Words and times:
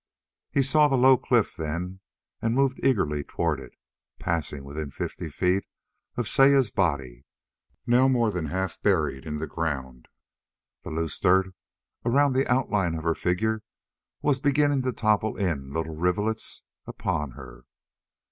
He 0.49 0.63
saw 0.63 0.87
the 0.87 0.97
low 0.97 1.15
cliff, 1.15 1.55
then, 1.55 1.99
and 2.41 2.55
moved 2.55 2.79
eagerly 2.81 3.23
toward 3.23 3.59
it, 3.59 3.73
passing 4.17 4.63
within 4.63 4.89
fifty 4.89 5.29
feet 5.29 5.65
of 6.17 6.27
Saya's 6.27 6.71
body, 6.71 7.23
now 7.85 8.07
more 8.07 8.31
than 8.31 8.47
half 8.47 8.81
buried 8.81 9.27
in 9.27 9.37
the 9.37 9.45
ground. 9.45 10.07
The 10.81 10.89
loose 10.89 11.19
dirt 11.19 11.53
around 12.03 12.33
the 12.33 12.51
outline 12.51 12.95
of 12.95 13.03
her 13.03 13.13
figure 13.13 13.61
was 14.23 14.39
beginning 14.39 14.81
to 14.81 14.91
topple 14.91 15.37
in 15.37 15.71
little 15.71 15.95
rivulets 15.95 16.63
upon 16.87 17.33
her. 17.33 17.65